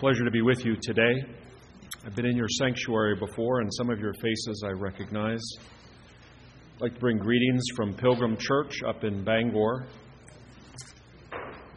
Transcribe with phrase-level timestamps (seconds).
[0.00, 1.12] pleasure to be with you today.
[2.06, 5.42] I've been in your sanctuary before, and some of your faces I recognize.
[6.76, 9.84] I'd like to bring greetings from Pilgrim Church up in Bangor,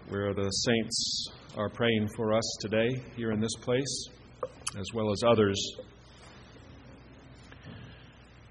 [0.07, 4.07] where the saints are praying for us today here in this place,
[4.79, 5.61] as well as others.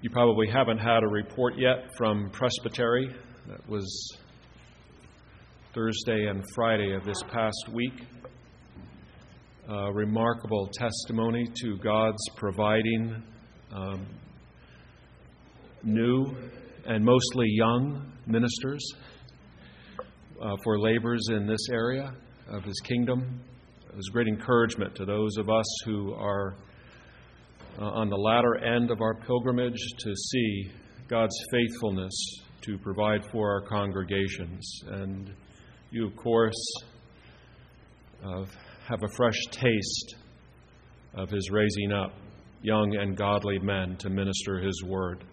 [0.01, 3.09] You probably haven't had a report yet from Presbytery.
[3.47, 4.17] That was
[5.73, 8.03] Thursday and Friday of this past week
[9.67, 13.23] remarkable testimony to God's providing
[13.71, 14.05] um,
[15.83, 16.25] new
[16.85, 18.85] and mostly young ministers
[20.41, 22.13] uh, for labors in this area
[22.49, 23.41] of His kingdom.
[23.89, 26.55] It was great encouragement to those of us who are
[27.79, 30.71] uh, on the latter end of our pilgrimage to see
[31.07, 32.13] God's faithfulness
[32.61, 34.81] to provide for our congregations.
[34.87, 35.33] And
[35.91, 36.73] you, of course,
[38.25, 38.45] uh,
[38.87, 40.15] have a fresh taste
[41.13, 42.13] of his raising up
[42.61, 45.23] young and godly men to minister his word.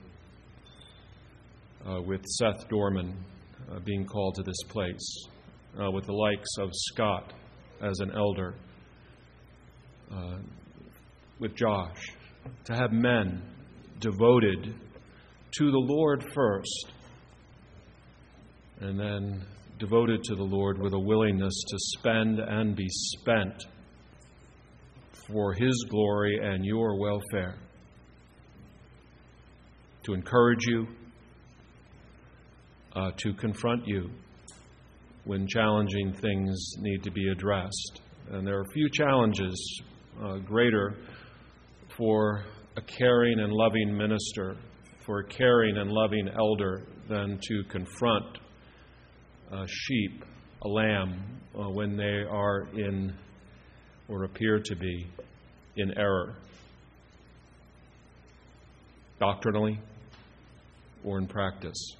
[1.84, 3.16] Uh, with Seth Dorman
[3.70, 5.26] uh, being called to this place,
[5.82, 7.32] uh, with the likes of Scott
[7.82, 8.54] as an elder,
[10.12, 10.36] uh,
[11.38, 12.12] with Josh,
[12.64, 13.42] to have men
[13.98, 14.74] devoted
[15.52, 16.92] to the Lord first,
[18.80, 19.42] and then
[19.80, 23.64] devoted to the Lord with a willingness to spend and be spent
[25.26, 27.56] for His glory and your welfare.
[30.04, 30.86] To encourage you,
[32.94, 34.10] uh, to confront you
[35.24, 38.02] when challenging things need to be addressed.
[38.30, 39.82] And there are few challenges
[40.22, 40.96] uh, greater
[41.96, 42.44] for
[42.76, 44.56] a caring and loving minister,
[45.06, 48.38] for a caring and loving elder, than to confront
[49.52, 50.24] a sheep,
[50.62, 51.22] a lamb,
[51.58, 53.12] uh, when they are in
[54.08, 55.06] or appear to be
[55.76, 56.36] in error,
[59.18, 59.78] doctrinally
[61.04, 61.96] or in practice.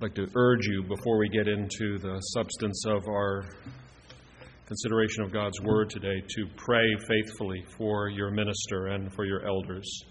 [0.00, 3.44] I'd like to urge you before we get into the substance of our
[4.66, 10.04] consideration of God's Word today to pray faithfully for your minister and for your elders.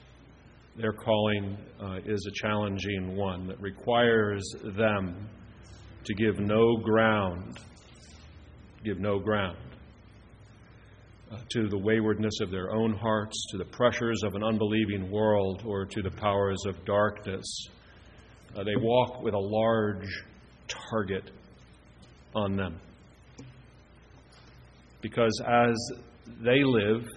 [0.76, 4.44] Their calling uh, is a challenging one that requires
[4.78, 5.30] them
[6.10, 7.60] to give no ground,
[8.84, 9.60] give no ground
[11.32, 15.62] uh, to the waywardness of their own hearts, to the pressures of an unbelieving world,
[15.68, 17.46] or to the powers of darkness.
[18.56, 20.08] Uh, they walk with a large
[20.68, 21.30] target
[22.34, 22.80] on them.
[25.02, 25.78] Because as
[26.42, 27.08] they live,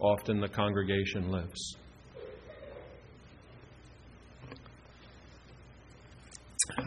[0.00, 1.76] often the congregation lives.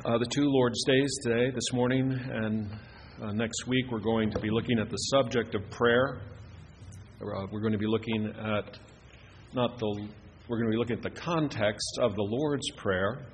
[0.09, 2.67] Uh, the two Lord's Days today, this morning, and
[3.21, 6.21] uh, next week, we're going to be looking at the subject of prayer.
[7.21, 8.79] Uh, we're going to be looking at
[9.53, 10.07] not the,
[10.47, 13.27] we're going to be looking at the context of the Lord's Prayer,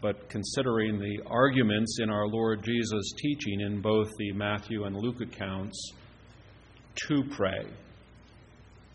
[0.00, 5.20] but considering the arguments in our Lord Jesus' teaching in both the Matthew and Luke
[5.20, 5.90] accounts
[7.08, 7.66] to pray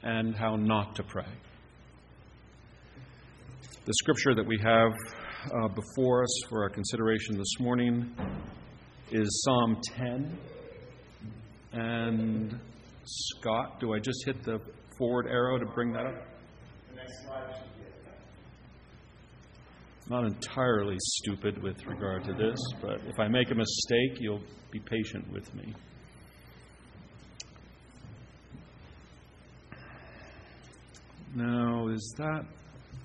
[0.04, 1.28] and how not to pray.
[3.84, 4.94] The scripture that we have
[5.54, 8.14] uh, before us for our consideration this morning
[9.12, 10.38] is Psalm 10.
[11.74, 12.60] And
[13.06, 14.60] Scott, do I just hit the
[14.98, 16.16] forward arrow to bring that up?
[20.10, 24.80] Not entirely stupid with regard to this, but if I make a mistake, you'll be
[24.80, 25.74] patient with me.
[31.36, 32.46] Now, is that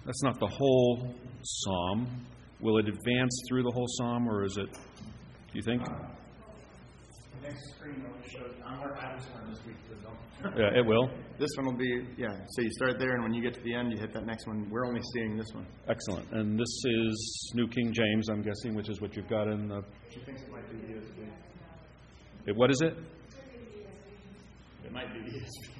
[0.04, 2.26] that's not the whole psalm.
[2.62, 5.83] Will it advance through the whole psalm, or is it, do you think?
[5.84, 10.87] The next screen will show, I'm working on this one this week, so Yeah, it
[10.87, 11.11] will.
[11.41, 13.75] This one will be, yeah, so you start there, and when you get to the
[13.75, 14.71] end, you hit that next one.
[14.71, 15.67] We're only seeing this one.
[15.89, 16.31] Excellent.
[16.31, 19.83] And this is New King James, I'm guessing, which is what you've got in the.
[20.15, 21.28] She thinks it might be ESV.
[22.47, 22.97] It, what is it?
[24.84, 25.72] It might be ESV.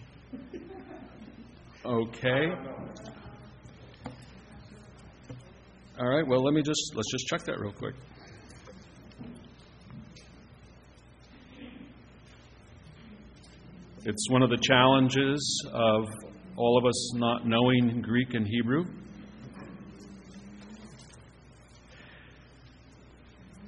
[1.85, 2.47] Okay.
[6.03, 6.27] All right.
[6.27, 7.95] Well, let me just let's just check that real quick.
[14.05, 16.09] It's one of the challenges of
[16.57, 18.85] all of us not knowing Greek and Hebrew.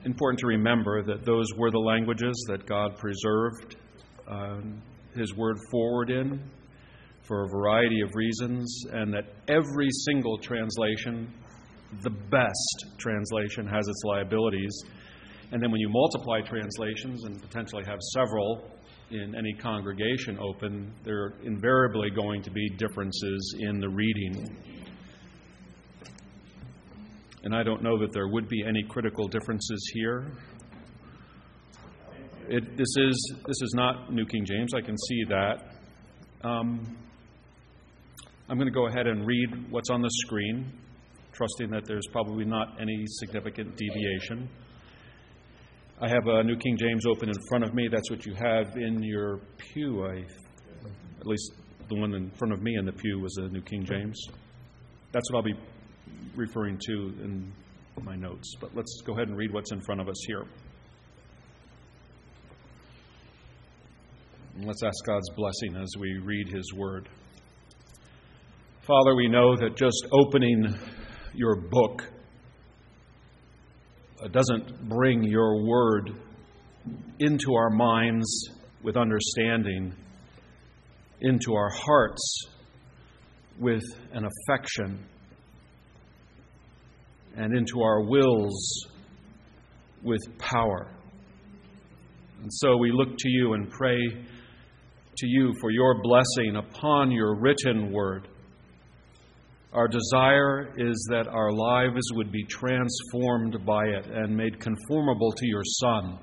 [0.05, 3.77] Important to remember that those were the languages that God preserved
[4.27, 4.83] um,
[5.15, 6.43] His word forward in
[7.23, 11.33] for a variety of reasons, and that every single translation,
[12.03, 14.83] the best translation, has its liabilities.
[15.53, 18.71] And then when you multiply translations and potentially have several
[19.11, 24.57] in any congregation open, there are invariably going to be differences in the reading.
[27.45, 30.33] And I don't know that there would be any critical differences here.
[32.49, 35.75] It, this, is, this is not New King James, I can see that.
[36.43, 36.97] Um,
[38.49, 40.71] I'm going to go ahead and read what's on the screen,
[41.35, 44.49] trusting that there's probably not any significant deviation.
[46.01, 47.89] I have a New King James open in front of me.
[47.91, 50.05] That's what you have in your pew.
[50.05, 50.25] I,
[51.21, 51.53] at least
[51.89, 54.21] the one in front of me in the pew was a New King James.
[55.13, 55.59] That's what I'll be
[56.35, 56.93] referring to
[57.23, 57.53] in
[58.03, 58.55] my notes.
[58.61, 60.45] But let's go ahead and read what's in front of us here.
[64.57, 67.09] And let's ask God's blessing as we read His Word.
[68.87, 70.75] Father, we know that just opening
[71.35, 72.03] your book
[74.23, 76.11] uh, doesn't bring your Word
[77.19, 78.51] into our minds
[78.83, 79.95] with understanding,
[81.21, 82.47] into our hearts
[83.59, 83.83] with
[84.13, 85.05] an affection,
[87.37, 88.87] and into our wills
[90.03, 90.91] with power.
[92.43, 93.99] And so we look to you and pray
[95.17, 98.29] to you for your blessing upon your written word.
[99.75, 105.47] Our desire is that our lives would be transformed by it and made conformable to
[105.47, 106.19] your Son.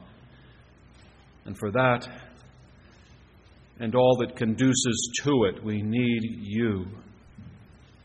[1.46, 2.08] And for that,
[3.80, 6.86] and all that conduces to it, we need you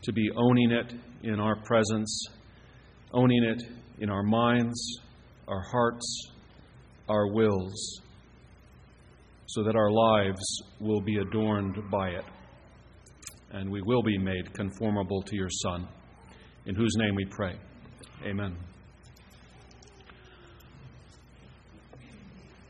[0.03, 2.27] to be owning it in our presence,
[3.13, 3.63] owning it
[3.99, 4.99] in our minds,
[5.47, 6.31] our hearts,
[7.07, 8.01] our wills
[9.47, 12.25] so that our lives will be adorned by it.
[13.51, 15.87] And we will be made conformable to your Son,
[16.65, 17.55] in whose name we pray.
[18.25, 18.55] Amen.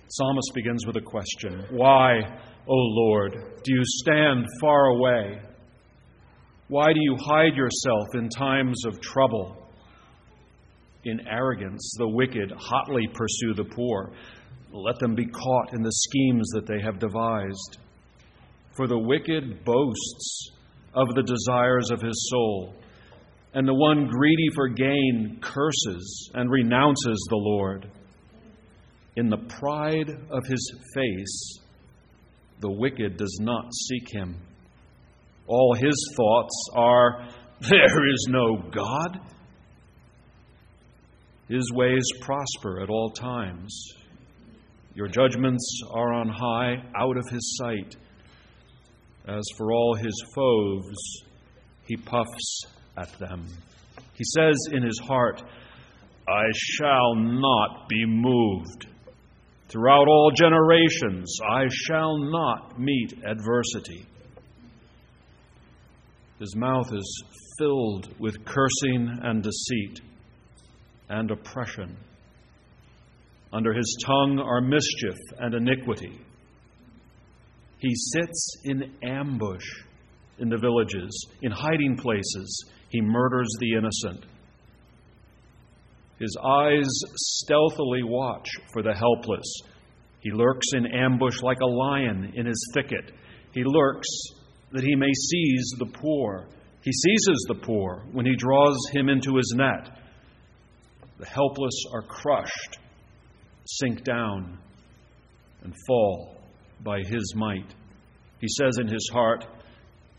[0.09, 2.21] Psalmist begins with a question Why,
[2.67, 3.33] O Lord,
[3.63, 5.41] do you stand far away?
[6.69, 9.69] Why do you hide yourself in times of trouble?
[11.05, 14.11] In arrogance, the wicked hotly pursue the poor.
[14.73, 17.77] Let them be caught in the schemes that they have devised.
[18.75, 20.51] For the wicked boasts
[20.93, 22.73] of the desires of his soul,
[23.53, 27.89] and the one greedy for gain curses and renounces the Lord.
[29.15, 31.59] In the pride of his face,
[32.59, 34.35] the wicked does not seek him.
[35.47, 37.27] All his thoughts are,
[37.61, 39.19] There is no God.
[41.47, 43.93] His ways prosper at all times.
[44.93, 47.95] Your judgments are on high, out of his sight.
[49.27, 50.95] As for all his foes,
[51.85, 52.65] he puffs
[52.95, 53.45] at them.
[54.13, 55.43] He says in his heart,
[56.27, 58.87] I shall not be moved.
[59.69, 64.05] Throughout all generations, I shall not meet adversity.
[66.39, 67.23] His mouth is
[67.57, 70.01] filled with cursing and deceit
[71.09, 71.97] and oppression.
[73.51, 76.19] Under his tongue are mischief and iniquity.
[77.79, 79.65] He sits in ambush
[80.39, 82.65] in the villages, in hiding places.
[82.89, 84.25] He murders the innocent.
[86.19, 89.45] His eyes stealthily watch for the helpless.
[90.21, 93.11] He lurks in ambush like a lion in his thicket.
[93.53, 94.07] He lurks
[94.71, 96.47] that he may seize the poor.
[96.81, 99.99] He seizes the poor when he draws him into his net.
[101.19, 102.79] The helpless are crushed
[103.65, 104.57] sink down
[105.63, 106.36] and fall
[106.83, 107.73] by his might.
[108.39, 109.45] He says in his heart,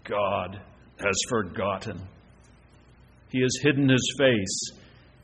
[0.04, 0.60] God
[0.98, 2.00] has forgotten.
[3.30, 4.70] He has hidden his face.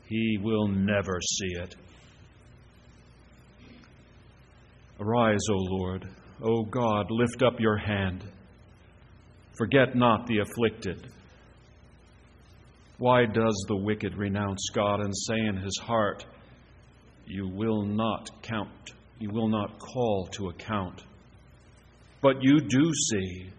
[0.07, 1.75] He will never see it.
[4.99, 6.07] Arise, O Lord.
[6.41, 8.23] O God, lift up your hand.
[9.57, 11.07] Forget not the afflicted.
[12.97, 16.25] Why does the wicked renounce God and say in his heart,
[17.25, 21.03] you will not count, you will not call to account.
[22.25, 23.51] But you do see,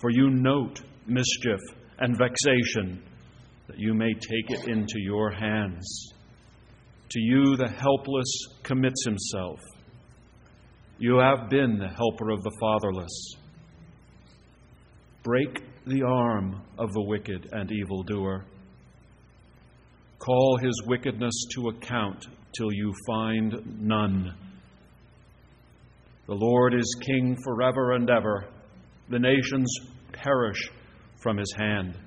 [0.00, 1.60] for you note mischief
[2.00, 3.00] and vexation,
[3.68, 6.12] that you may take it into your hands.
[7.10, 9.60] To you the helpless commits himself.
[10.98, 13.36] You have been the helper of the fatherless.
[15.22, 18.44] Break the arm of the wicked and evildoer.
[20.18, 22.26] Call his wickedness to account
[22.58, 24.34] till you find none.
[26.26, 28.46] The Lord is king forever and ever.
[29.10, 29.70] The nations
[30.12, 30.70] perish
[31.22, 31.98] from his hand.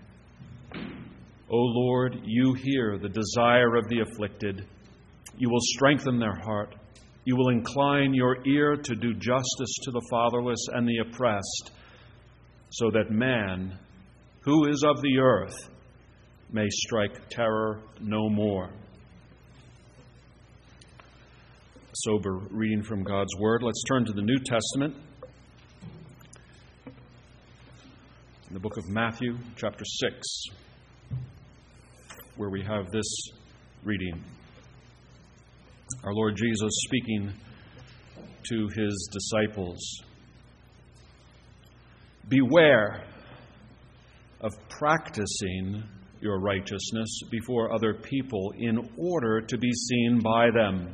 [1.50, 4.66] O Lord, you hear the desire of the afflicted.
[5.38, 6.76] You will strengthen their heart.
[7.26, 11.72] You will incline your ear to do justice to the fatherless and the oppressed,
[12.70, 13.78] so that man,
[14.42, 15.70] who is of the earth,
[16.52, 18.72] may strike terror no more.
[22.04, 23.64] Sober reading from God's Word.
[23.64, 24.96] Let's turn to the New Testament.
[28.48, 30.44] In the book of Matthew, chapter 6,
[32.36, 33.08] where we have this
[33.84, 34.24] reading.
[36.04, 37.34] Our Lord Jesus speaking
[38.50, 40.04] to his disciples
[42.30, 43.06] Beware
[44.42, 45.84] of practicing
[46.22, 50.94] your righteousness before other people in order to be seen by them.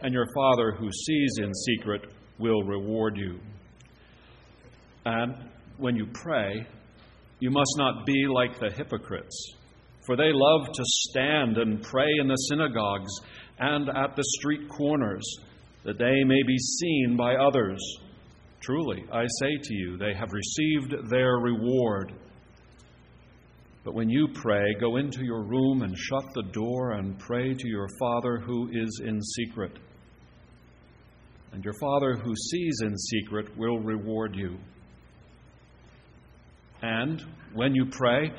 [0.00, 3.38] and your Father who sees in secret will reward you.
[5.04, 5.34] And
[5.78, 6.66] when you pray,
[7.40, 9.56] you must not be like the hypocrites
[10.06, 13.12] for they love to stand and pray in the synagogues
[13.58, 15.24] and at the street corners,
[15.84, 17.80] that they may be seen by others.
[18.60, 22.12] Truly, I say to you, they have received their reward.
[23.86, 27.68] But when you pray, go into your room and shut the door and pray to
[27.68, 29.78] your Father who is in secret.
[31.52, 34.58] And your Father who sees in secret will reward you.
[36.82, 37.22] And
[37.54, 38.32] when you pray,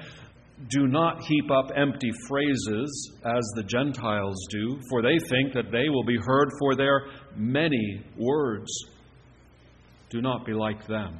[0.69, 5.87] do not heap up empty phrases as the Gentiles do, for they think that they
[5.87, 7.05] will be heard for their
[7.37, 8.69] many words.
[10.09, 11.19] Do not be like them,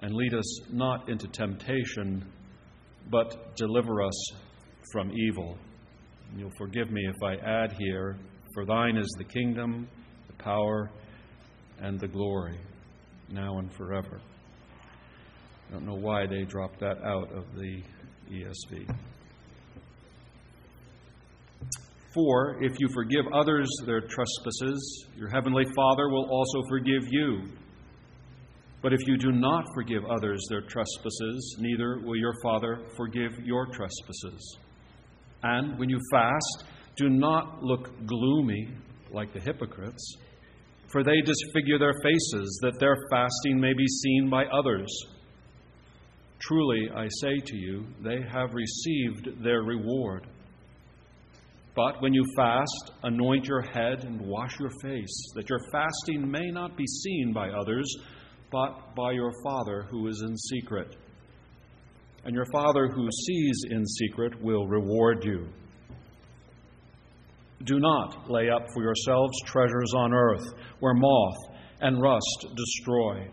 [0.00, 2.24] And lead us not into temptation,
[3.10, 4.30] but deliver us
[4.92, 5.58] from evil.
[6.30, 8.16] And you'll forgive me if I add here,
[8.54, 9.88] for thine is the kingdom,
[10.28, 10.90] the power,
[11.80, 12.58] and the glory,
[13.30, 14.20] now and forever.
[15.68, 17.82] I don't know why they dropped that out of the
[18.30, 18.88] ESV.
[22.14, 27.42] For if you forgive others their trespasses, your heavenly Father will also forgive you.
[28.80, 33.66] But if you do not forgive others their trespasses, neither will your Father forgive your
[33.66, 34.58] trespasses.
[35.42, 36.64] And when you fast,
[36.96, 38.68] do not look gloomy
[39.10, 40.16] like the hypocrites,
[40.92, 44.88] for they disfigure their faces, that their fasting may be seen by others.
[46.38, 50.26] Truly, I say to you, they have received their reward.
[51.74, 56.50] But when you fast, anoint your head and wash your face, that your fasting may
[56.50, 57.86] not be seen by others,
[58.50, 60.96] but by your Father who is in secret.
[62.24, 65.48] And your Father who sees in secret will reward you.
[67.64, 71.36] Do not lay up for yourselves treasures on earth, where moth
[71.80, 73.28] and rust destroy,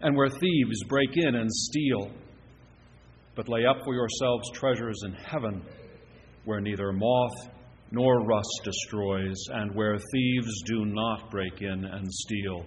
[0.00, 2.10] and where thieves break in and steal
[3.40, 5.62] but lay up for yourselves treasures in heaven,
[6.44, 7.48] where neither moth
[7.90, 12.66] nor rust destroys, and where thieves do not break in and steal.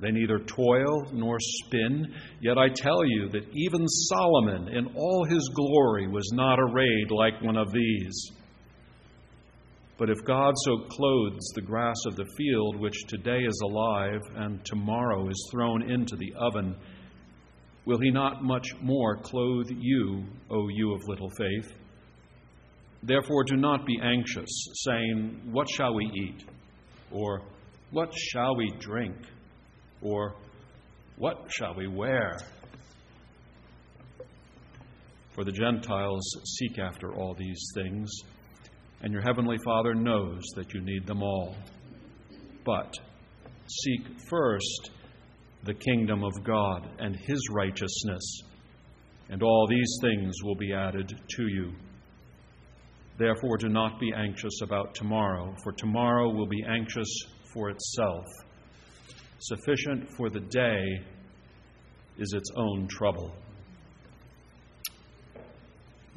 [0.00, 5.48] They neither toil nor spin, yet I tell you that even Solomon in all his
[5.54, 8.32] glory was not arrayed like one of these.
[9.98, 14.64] But if God so clothes the grass of the field, which today is alive and
[14.64, 16.74] tomorrow is thrown into the oven,
[17.84, 21.74] will he not much more clothe you, O you of little faith?
[23.02, 24.48] Therefore, do not be anxious,
[24.84, 26.44] saying, What shall we eat?
[27.10, 27.42] Or,
[27.90, 29.16] What shall we drink?
[30.02, 30.34] Or,
[31.16, 32.38] What shall we wear?
[35.34, 36.24] For the Gentiles
[36.58, 38.10] seek after all these things,
[39.02, 41.54] and your heavenly Father knows that you need them all.
[42.64, 42.94] But
[43.66, 44.90] seek first
[45.64, 48.42] the kingdom of God and his righteousness,
[49.28, 51.72] and all these things will be added to you.
[53.18, 57.08] Therefore, do not be anxious about tomorrow, for tomorrow will be anxious
[57.52, 58.24] for itself.
[59.42, 60.84] Sufficient for the day
[62.18, 63.32] is its own trouble.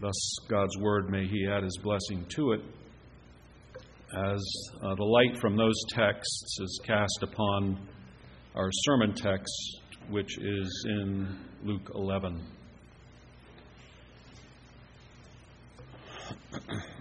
[0.01, 2.59] Thus, God's word, may He add His blessing to it
[4.13, 4.45] as
[4.83, 7.87] uh, the light from those texts is cast upon
[8.55, 12.45] our sermon text, which is in Luke 11.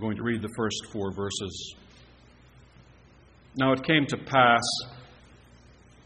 [0.00, 1.74] We're going to read the first four verses.
[3.54, 4.62] Now it came to pass,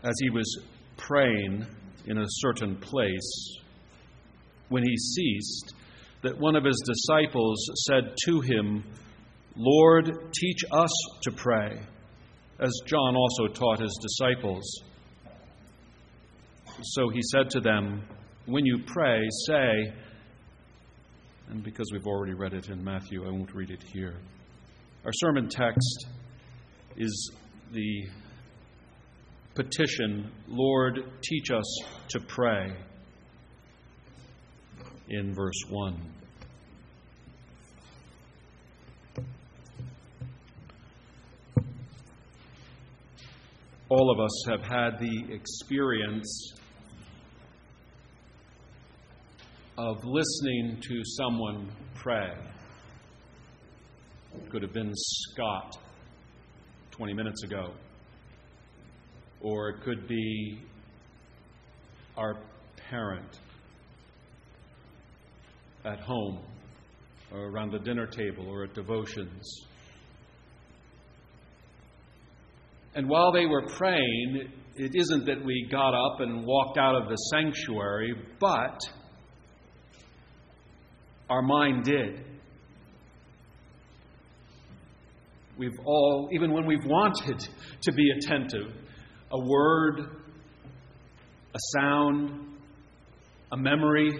[0.03, 0.64] as he was
[0.97, 1.64] praying
[2.05, 3.59] in a certain place,
[4.68, 5.75] when he ceased,
[6.23, 8.83] that one of his disciples said to him,
[9.55, 10.90] Lord, teach us
[11.23, 11.79] to pray,
[12.59, 14.64] as John also taught his disciples.
[16.83, 18.03] So he said to them,
[18.47, 19.92] When you pray, say,
[21.55, 24.17] and because we've already read it in Matthew, I won't read it here.
[25.05, 26.07] Our sermon text
[26.97, 27.33] is
[27.71, 28.09] the
[29.55, 32.75] petition, Lord, teach us to pray,
[35.09, 35.97] in verse 1.
[43.90, 46.55] All of us have had the experience
[49.77, 52.33] of listening to someone pray.
[54.37, 55.77] It could have been Scott
[56.93, 57.73] 20 minutes ago,
[59.41, 60.61] or it could be
[62.17, 62.37] our
[62.89, 63.41] parent
[65.85, 66.39] at home,
[67.33, 69.67] or around the dinner table, or at devotions.
[72.95, 77.09] And while they were praying, it isn't that we got up and walked out of
[77.09, 78.79] the sanctuary, but
[81.31, 82.25] our mind did.
[85.57, 87.39] We've all, even when we've wanted
[87.83, 88.75] to be attentive,
[89.31, 90.01] a word,
[91.55, 92.57] a sound,
[93.53, 94.11] a memory,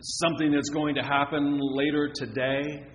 [0.00, 2.86] something that's going to happen later today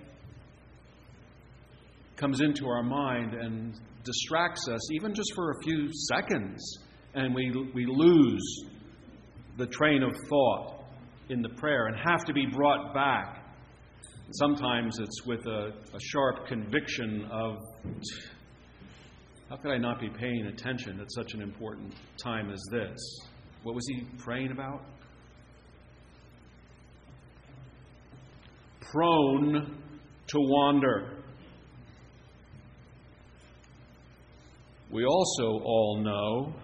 [2.16, 3.74] comes into our mind and
[4.04, 6.78] distracts us, even just for a few seconds,
[7.14, 8.64] and we, we lose
[9.56, 10.84] the train of thought
[11.28, 13.44] in the prayer and have to be brought back.
[14.32, 17.58] Sometimes it's with a, a sharp conviction of
[19.48, 22.98] how could I not be paying attention at such an important time as this?
[23.62, 24.82] What was he praying about?
[28.80, 29.78] Prone
[30.26, 31.22] to wander.
[34.90, 36.54] We also all know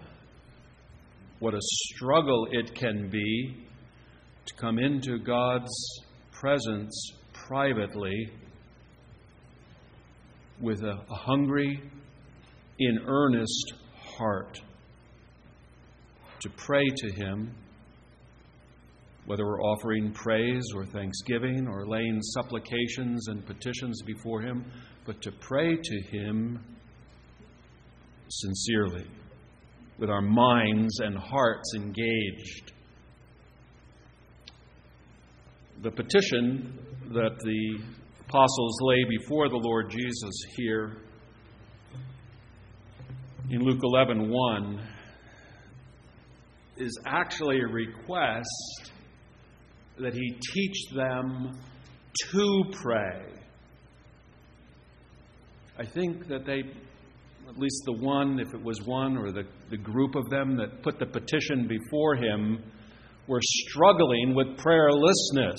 [1.41, 3.65] what a struggle it can be
[4.45, 5.73] to come into God's
[6.31, 6.93] presence
[7.33, 8.29] privately
[10.61, 11.81] with a, a hungry,
[12.77, 13.73] in earnest
[14.19, 14.61] heart
[16.41, 17.55] to pray to Him,
[19.25, 24.63] whether we're offering praise or thanksgiving or laying supplications and petitions before Him,
[25.07, 26.63] but to pray to Him
[28.29, 29.07] sincerely
[29.97, 32.71] with our minds and hearts engaged.
[35.81, 36.77] The petition
[37.13, 37.77] that the
[38.27, 40.97] apostles lay before the Lord Jesus here
[43.49, 44.87] in Luke 11 1
[46.77, 48.91] is actually a request
[49.99, 51.59] that he teach them
[52.31, 53.21] to pray.
[55.77, 56.63] I think that they,
[57.51, 60.81] at least the one, if it was one, or the, the group of them that
[60.83, 62.63] put the petition before him,
[63.27, 65.57] were struggling with prayerlessness.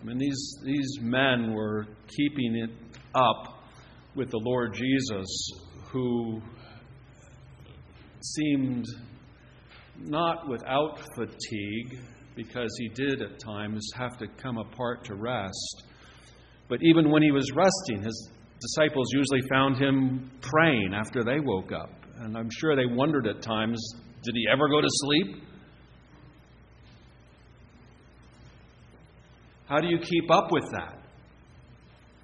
[0.00, 2.70] I mean, these, these men were keeping it
[3.14, 3.62] up
[4.14, 5.50] with the Lord Jesus,
[5.90, 6.42] who
[8.20, 8.84] seemed
[9.98, 11.98] not without fatigue,
[12.36, 15.84] because he did at times have to come apart to rest.
[16.68, 18.30] But even when he was resting, his
[18.62, 21.90] disciples usually found him praying after they woke up.
[22.18, 23.78] And I'm sure they wondered at times
[24.22, 25.42] did he ever go to sleep?
[29.66, 30.98] How do you keep up with that?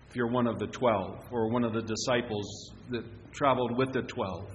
[0.09, 4.03] If you're one of the twelve or one of the disciples that traveled with the
[4.03, 4.49] twelve.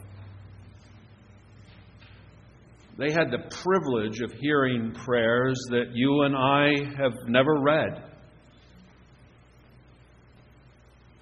[2.98, 8.12] They had the privilege of hearing prayers that you and I have never read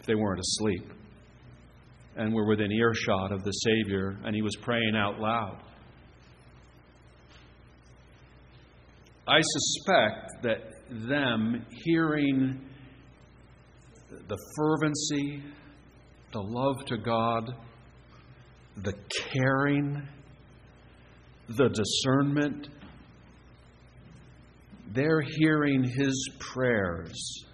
[0.01, 0.91] if they weren't asleep
[2.15, 5.61] and were within earshot of the Savior and he was praying out loud.
[9.27, 10.57] I suspect that
[11.07, 12.67] them hearing
[14.09, 15.43] the fervency,
[16.33, 17.51] the love to God,
[18.77, 18.93] the
[19.31, 20.01] caring,
[21.47, 22.69] the discernment,
[24.93, 27.45] they're hearing his prayers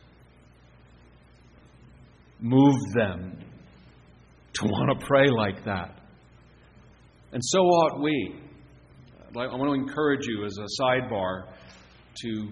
[2.39, 3.37] move them
[4.53, 5.99] to want to pray like that.
[7.31, 8.35] And so ought we.
[9.35, 11.43] I want to encourage you as a sidebar
[12.23, 12.47] to,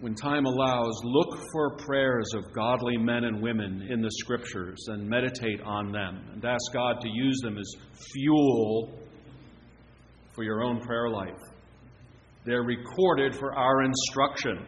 [0.00, 5.08] when time allows, look for prayers of godly men and women in the Scriptures and
[5.08, 7.74] meditate on them and ask God to use them as
[8.12, 8.98] fuel
[10.34, 11.38] for your own prayer life.
[12.44, 14.66] They're recorded for our instruction,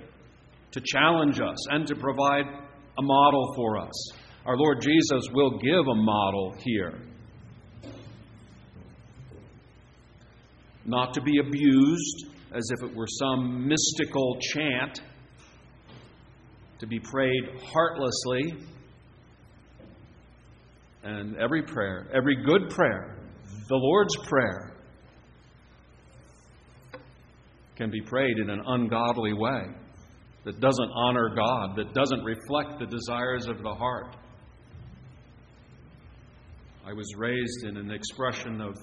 [0.70, 4.12] to challenge us, and to provide a model for us.
[4.46, 7.00] Our Lord Jesus will give a model here.
[10.84, 15.00] Not to be abused as if it were some mystical chant,
[16.78, 18.54] to be prayed heartlessly.
[21.02, 23.16] And every prayer, every good prayer,
[23.68, 24.76] the Lord's Prayer,
[27.76, 29.62] can be prayed in an ungodly way
[30.44, 34.16] that doesn't honor God, that doesn't reflect the desires of the heart.
[36.86, 38.76] I was raised in an expression of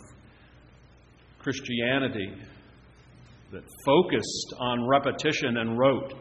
[1.37, 2.33] Christianity
[3.51, 6.13] that focused on repetition and rote.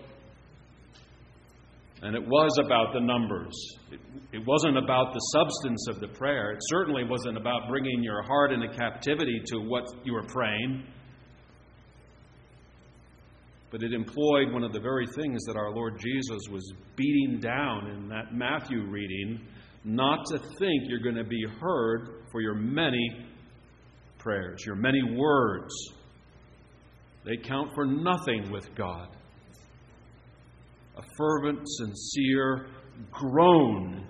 [2.03, 3.55] And it was about the numbers.
[3.93, 4.01] It,
[4.33, 6.53] it, wasn't about the substance of the prayer.
[6.53, 10.85] It certainly wasn't about bringing your heart into captivity to what you were praying.
[13.71, 17.87] But it employed one of the very things that our Lord Jesus was beating down
[17.91, 19.47] in that Matthew reading
[19.85, 23.27] not to think you're going to be heard for your many
[24.19, 25.73] prayers, your many words.
[27.25, 29.09] They count for nothing with God.
[30.97, 32.67] A fervent, sincere
[33.11, 34.07] groan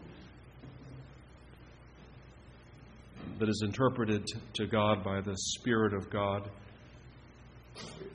[3.39, 6.51] that is interpreted to God by the Spirit of God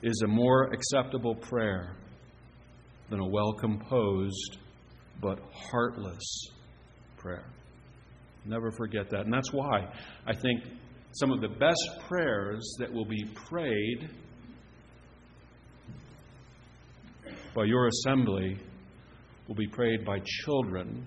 [0.02, 1.96] is a more acceptable prayer
[3.10, 4.58] than a well composed
[5.20, 5.38] but
[5.70, 6.50] heartless
[7.26, 7.44] prayer.
[8.44, 9.22] Never forget that.
[9.22, 9.88] And that's why
[10.28, 10.62] I think
[11.10, 14.08] some of the best prayers that will be prayed
[17.52, 18.56] by your assembly
[19.48, 21.04] will be prayed by children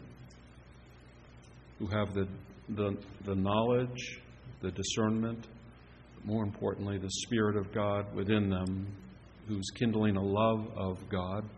[1.78, 2.28] who have the,
[2.76, 4.20] the, the knowledge,
[4.62, 5.48] the discernment,
[6.26, 8.94] more importantly, the Spirit of God within them,
[9.48, 11.50] who's kindling a love of God,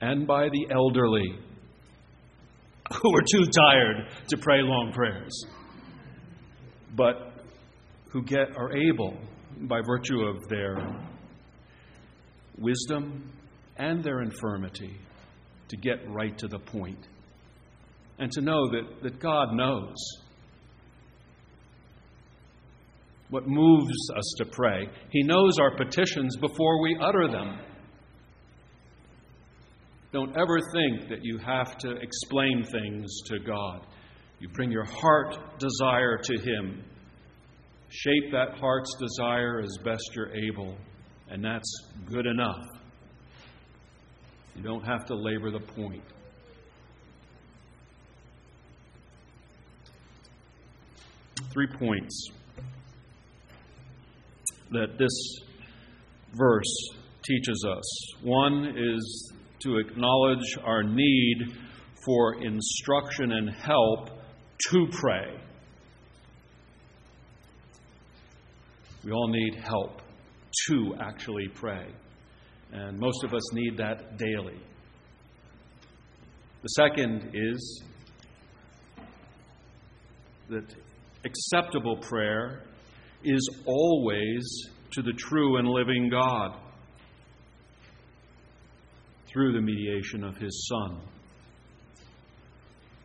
[0.00, 1.38] and by the elderly
[3.02, 5.44] who are too tired to pray long prayers,
[6.96, 7.32] but
[8.10, 9.16] who get are able,
[9.62, 10.76] by virtue of their
[12.58, 13.30] wisdom
[13.76, 14.96] and their infirmity,
[15.68, 17.06] to get right to the point
[18.18, 19.94] and to know that, that God knows
[23.30, 24.88] what moves us to pray.
[25.10, 27.58] He knows our petitions before we utter them.
[30.10, 33.86] Don't ever think that you have to explain things to God.
[34.40, 36.82] You bring your heart desire to Him.
[37.90, 40.76] Shape that heart's desire as best you're able,
[41.28, 41.70] and that's
[42.06, 42.64] good enough.
[44.56, 46.02] You don't have to labor the point.
[51.52, 52.28] Three points
[54.70, 55.40] that this
[56.34, 56.90] verse
[57.24, 58.14] teaches us.
[58.22, 61.56] One is to acknowledge our need
[62.04, 64.10] for instruction and help
[64.70, 65.38] to pray.
[69.04, 70.02] We all need help
[70.68, 71.86] to actually pray.
[72.72, 74.60] And most of us need that daily.
[76.62, 77.82] The second is
[80.50, 80.74] that
[81.24, 82.64] acceptable prayer
[83.24, 86.58] is always to the true and living God
[89.38, 91.00] through the mediation of His Son,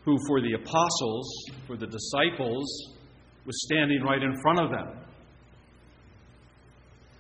[0.04, 1.32] who for the apostles,
[1.68, 2.66] for the disciples,
[3.46, 5.06] was standing right in front of them.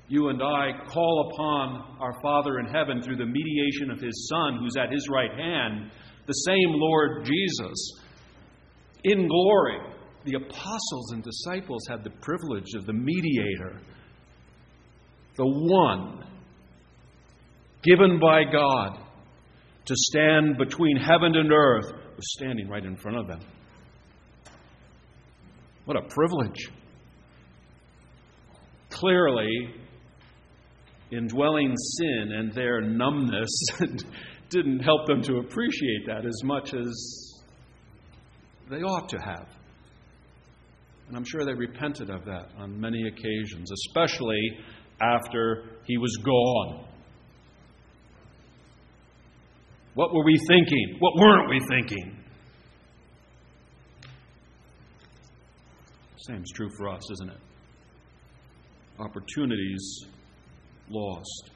[0.08, 4.58] You and I call upon our Father in heaven through the mediation of His Son,
[4.60, 5.92] who's at His right hand,
[6.26, 8.02] the same Lord Jesus,
[9.04, 9.78] in glory.
[10.26, 13.80] The apostles and disciples had the privilege of the mediator,
[15.38, 16.26] the one
[17.84, 19.03] given by God
[19.86, 23.42] to stand between heaven and earth, was standing right in front of them.
[25.86, 26.70] What a privilege.
[28.90, 29.74] Clearly,
[31.12, 33.50] indwelling sin and their numbness
[34.50, 37.34] didn't help them to appreciate that as much as
[38.70, 39.48] they ought to have.
[41.08, 44.42] And I'm sure they repented of that on many occasions, especially
[45.02, 46.86] after he was gone.
[49.96, 50.98] What were we thinking?
[51.00, 52.18] What weren't we thinking?
[56.18, 57.38] Same's true for us, isn't it?
[58.98, 60.06] Opportunities
[60.90, 61.52] lost.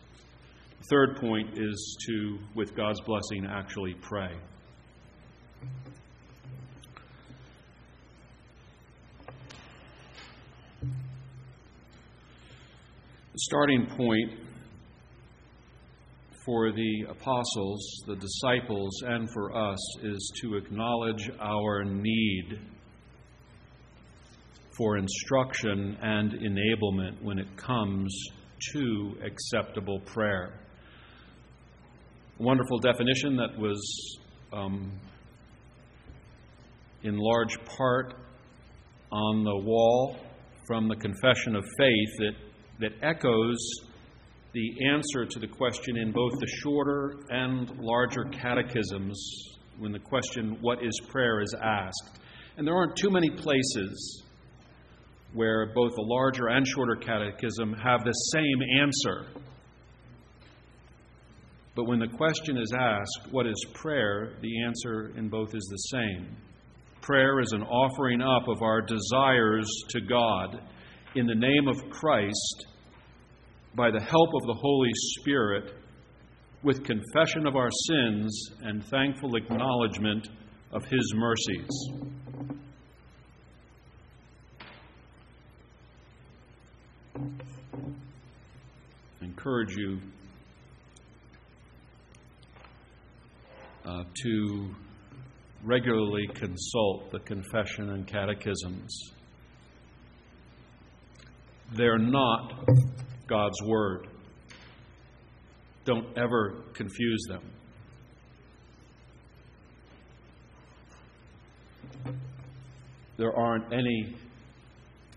[0.80, 4.36] The third point is to, with God's blessing, actually pray.
[13.34, 14.47] The starting point
[16.48, 22.58] for the apostles, the disciples, and for us is to acknowledge our need
[24.78, 28.18] for instruction and enablement when it comes
[28.72, 30.62] to acceptable prayer.
[32.40, 34.18] A wonderful definition that was
[34.54, 34.90] um,
[37.04, 38.14] in large part
[39.12, 40.16] on the wall
[40.66, 42.34] from the Confession of Faith that,
[42.80, 43.58] that echoes
[44.54, 50.58] the answer to the question in both the shorter and larger catechisms when the question,
[50.62, 52.20] What is prayer, is asked.
[52.58, 54.24] And there aren't too many places
[55.34, 59.42] where both the larger and shorter catechism have the same answer.
[61.76, 64.34] But when the question is asked, What is prayer?
[64.42, 66.36] the answer in both is the same.
[67.02, 70.62] Prayer is an offering up of our desires to God
[71.16, 72.66] in the name of Christ
[73.78, 75.72] by the help of the Holy Spirit
[76.64, 80.28] with confession of our sins and thankful acknowledgement
[80.72, 81.70] of His mercies.
[89.22, 90.00] I encourage you
[93.86, 94.76] uh, to
[95.64, 99.12] regularly consult the confession and catechisms.
[101.76, 102.66] They're not
[103.28, 104.08] God's Word.
[105.86, 107.44] Don't ever confuse them.
[113.18, 114.16] There aren't any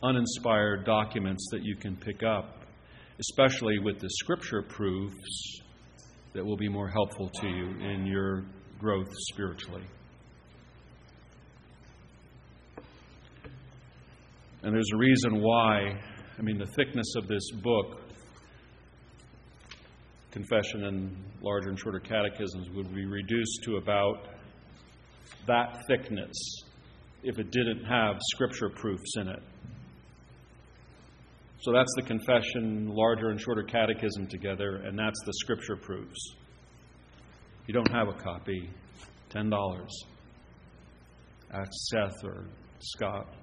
[0.02, 2.64] uninspired documents that you can pick up,
[3.18, 5.60] especially with the scripture proofs
[6.32, 8.44] that will be more helpful to you in your
[8.78, 9.84] growth spiritually.
[14.62, 16.00] And there's a reason why,
[16.38, 17.99] I mean, the thickness of this book,
[20.30, 24.28] Confession and Larger and Shorter Catechisms, would be reduced to about
[25.46, 26.36] that thickness
[27.22, 29.42] if it didn't have scripture proofs in it.
[31.60, 36.34] So that's the confession, larger and shorter catechism together, and that's the scripture proofs.
[37.62, 38.70] If you don't have a copy,
[39.30, 39.88] $10.
[41.52, 42.46] Ask Seth or
[42.78, 43.34] Scott,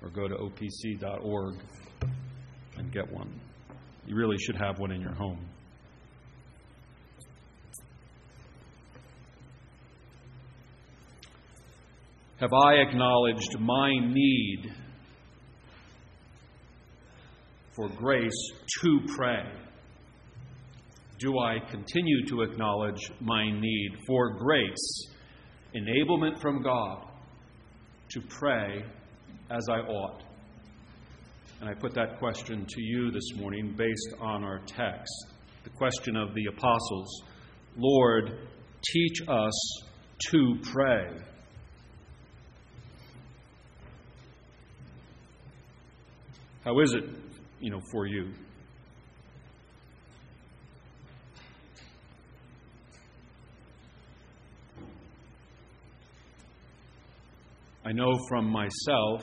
[0.00, 1.56] or go to opc.org
[2.78, 3.38] and get one.
[4.06, 5.44] You really should have one in your home.
[12.38, 14.70] Have I acknowledged my need
[17.74, 19.42] for grace to pray?
[21.18, 25.08] Do I continue to acknowledge my need for grace,
[25.74, 27.06] enablement from God
[28.10, 28.84] to pray
[29.50, 30.22] as I ought?
[31.62, 35.14] And I put that question to you this morning based on our text.
[35.64, 37.22] The question of the apostles
[37.78, 38.40] Lord,
[38.92, 39.82] teach us
[40.30, 41.06] to pray.
[46.66, 47.04] How is it,
[47.60, 48.32] you know, for you?
[57.84, 59.22] I know from myself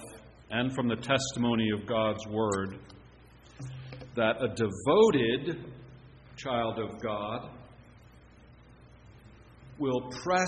[0.51, 2.79] and from the testimony of God's Word
[4.15, 5.65] that a devoted
[6.38, 7.49] child of God
[9.79, 10.47] will press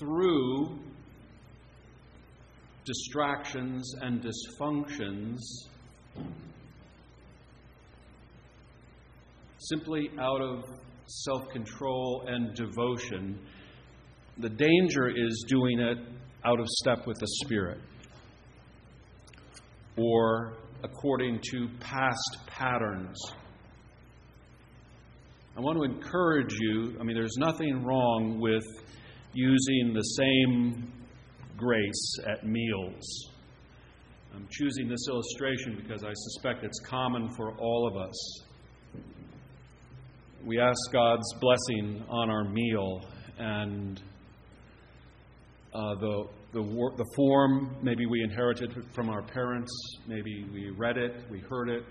[0.00, 0.78] through
[2.86, 5.40] distractions and dysfunctions
[9.58, 10.64] simply out of
[11.06, 13.38] self control and devotion.
[14.38, 15.98] The danger is doing it
[16.44, 17.80] out of step with the Spirit
[19.96, 23.18] or according to past patterns.
[25.56, 26.96] I want to encourage you.
[27.00, 28.64] I mean, there's nothing wrong with
[29.32, 30.92] using the same
[31.56, 33.30] grace at meals.
[34.36, 38.42] I'm choosing this illustration because I suspect it's common for all of us.
[40.44, 43.00] We ask God's blessing on our meal,
[43.38, 43.98] and
[45.74, 49.72] uh, the, the, the form, maybe we inherited from our parents,
[50.06, 51.84] maybe we read it, we heard it,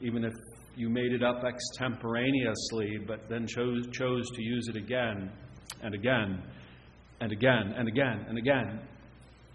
[0.00, 0.32] even if
[0.76, 5.28] you made it up extemporaneously, but then chose, chose to use it again
[5.82, 6.40] and again
[7.20, 8.80] and again and again and again.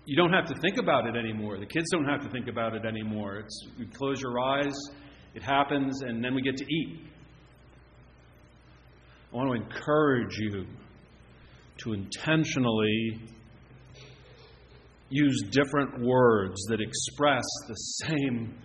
[0.08, 1.60] You don't have to think about it anymore.
[1.60, 3.38] The kids don't have to think about it anymore.
[3.38, 4.74] It's, you close your eyes,
[5.36, 7.02] it happens, and then we get to eat.
[9.32, 10.66] I want to encourage you
[11.84, 13.22] to intentionally
[15.10, 18.58] use different words that express the same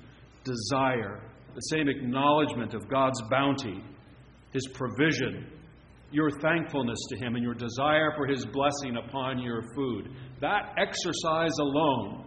[0.45, 1.21] desire
[1.55, 3.83] the same acknowledgement of God's bounty,
[4.53, 5.47] His provision,
[6.13, 10.11] your thankfulness to Him, and your desire for His blessing upon your food.
[10.41, 12.25] That exercise alone,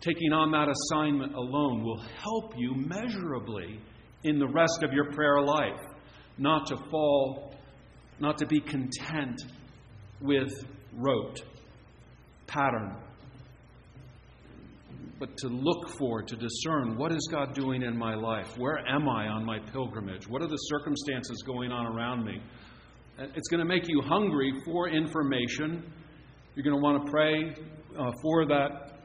[0.00, 3.80] taking on that assignment alone, will help you measurably
[4.24, 5.80] in the rest of your prayer life
[6.38, 7.54] not to fall,
[8.20, 9.42] not to be content
[10.20, 10.52] with
[10.94, 11.42] rote,
[12.46, 12.96] pattern,
[15.22, 18.58] but to look for, to discern what is God doing in my life?
[18.58, 20.26] Where am I on my pilgrimage?
[20.26, 22.42] What are the circumstances going on around me?
[23.20, 25.92] It's going to make you hungry for information.
[26.56, 27.54] You're going to want to pray
[27.96, 28.98] uh, for that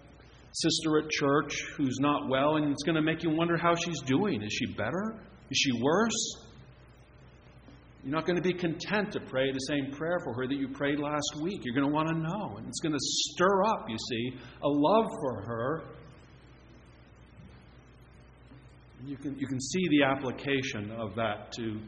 [0.54, 4.02] sister at church who's not well, and it's going to make you wonder how she's
[4.02, 4.42] doing.
[4.42, 5.22] Is she better?
[5.52, 6.48] Is she worse?
[8.04, 10.68] You're not going to be content to pray the same prayer for her that you
[10.70, 11.62] prayed last week.
[11.64, 12.58] You're going to want to know.
[12.58, 15.84] And it's going to stir up, you see, a love for her
[19.06, 21.80] you can, you can see the application of that to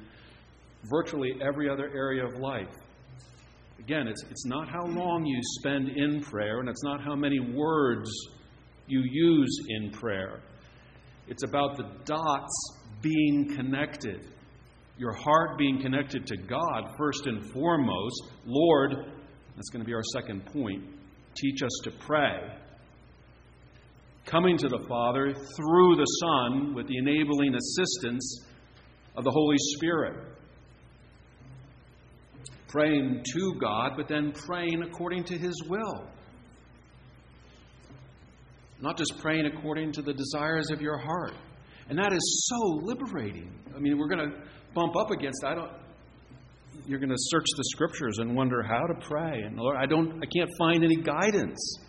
[0.90, 2.74] virtually every other area of life.
[3.80, 7.40] Again, it's, it's not how long you spend in prayer, and it's not how many
[7.40, 8.10] words
[8.88, 10.42] you use in prayer.
[11.28, 14.28] It's about the dots being connected.
[14.98, 18.32] Your heart being connected to God, first and foremost.
[18.46, 19.12] Lord,
[19.56, 20.84] that's going to be our second point.
[21.36, 22.58] Teach us to pray
[24.30, 28.46] coming to the Father through the Son with the enabling assistance
[29.16, 30.16] of the Holy Spirit.
[32.68, 36.06] Praying to God, but then praying according to His will.
[38.80, 41.34] Not just praying according to the desires of your heart.
[41.90, 43.52] And that is so liberating.
[43.76, 44.38] I mean, we're going to
[44.76, 45.72] bump up against I don't
[46.86, 50.24] you're going to search the scriptures and wonder how to pray and Lord, I don't
[50.24, 51.80] I can't find any guidance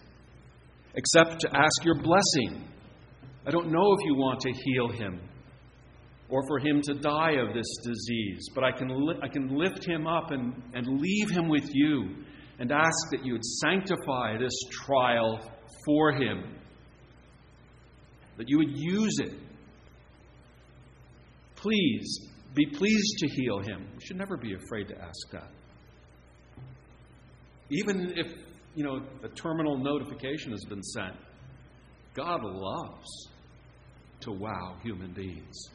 [0.95, 2.69] except to ask your blessing.
[3.47, 5.21] I don't know if you want to heal him
[6.29, 9.87] or for him to die of this disease, but I can, li- I can lift
[9.87, 12.17] him up and, and leave him with you
[12.59, 15.41] and ask that you would sanctify this trial
[15.85, 16.45] for him,
[18.37, 19.35] that you would use it.
[21.57, 23.87] Please be pleased to heal him.
[23.93, 25.51] We should never be afraid to ask that.
[27.71, 28.27] Even if
[28.75, 31.15] you know, a terminal notification has been sent.
[32.15, 33.29] God loves
[34.21, 35.69] to wow human beings.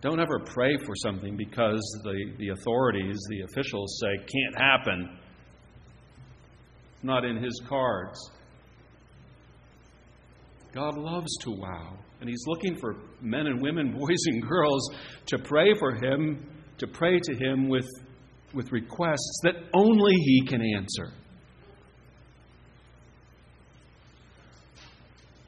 [0.00, 5.18] Don't ever pray for something because the, the authorities, the officials say, can't happen.
[6.94, 8.18] It's not in his cards.
[10.74, 11.98] God loves to wow.
[12.20, 14.88] And He's looking for men and women, boys and girls,
[15.26, 16.46] to pray for Him,
[16.78, 17.88] to pray to Him with
[18.52, 21.12] with requests that only He can answer.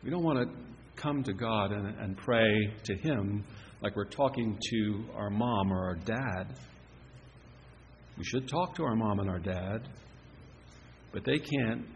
[0.03, 0.55] We don't want to
[0.97, 3.45] come to God and, and pray to Him
[3.83, 6.59] like we're talking to our mom or our dad.
[8.19, 9.89] We should talk to our mom and our dad,
[11.13, 11.87] but they can't.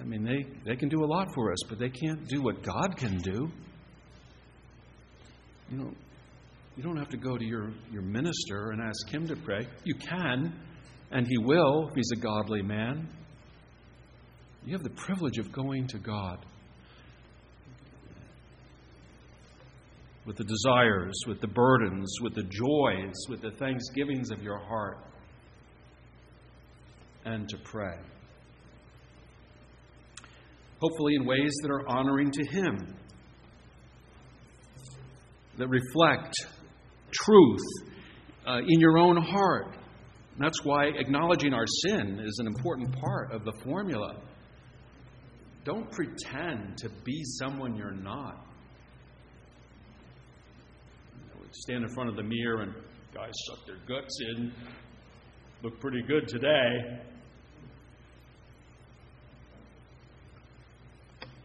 [0.00, 2.62] I mean, they, they can do a lot for us, but they can't do what
[2.62, 3.48] God can do.
[5.70, 5.92] You know,
[6.76, 9.66] you don't have to go to your, your minister and ask him to pray.
[9.84, 10.52] You can,
[11.12, 13.08] and he will if he's a godly man.
[14.64, 16.44] You have the privilege of going to God
[20.26, 24.98] with the desires, with the burdens, with the joys, with the thanksgivings of your heart,
[27.24, 27.98] and to pray.
[30.80, 32.96] Hopefully, in ways that are honoring to Him,
[35.56, 36.34] that reflect
[37.12, 37.60] truth
[38.46, 39.76] uh, in your own heart.
[40.34, 44.16] And that's why acknowledging our sin is an important part of the formula.
[45.64, 48.43] Don't pretend to be someone you're not.
[51.54, 52.74] Stand in front of the mirror and
[53.14, 54.52] guys suck their guts in,
[55.62, 57.00] look pretty good today.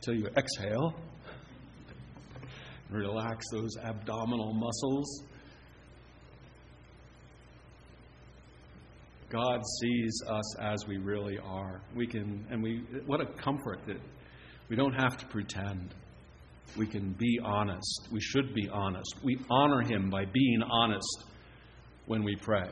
[0.01, 0.95] Till you exhale,
[2.89, 5.23] relax those abdominal muscles.
[9.29, 11.81] God sees us as we really are.
[11.95, 13.97] We can, and we, what a comfort that
[14.69, 15.93] we don't have to pretend.
[16.77, 18.07] We can be honest.
[18.11, 19.15] We should be honest.
[19.23, 21.25] We honor Him by being honest
[22.05, 22.69] when we pray.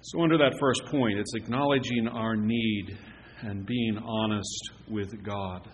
[0.00, 2.96] So, under that first point, it's acknowledging our need
[3.42, 5.68] and being honest with God.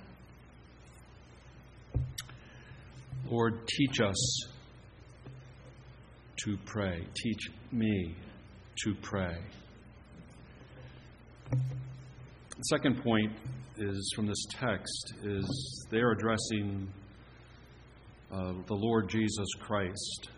[3.31, 4.47] Lord, teach us
[6.45, 7.07] to pray.
[7.15, 8.15] Teach me
[8.85, 9.37] to pray.
[12.57, 13.33] The second point
[13.79, 16.89] is from this text is they are addressing
[18.33, 20.29] uh, the Lord Jesus Christ,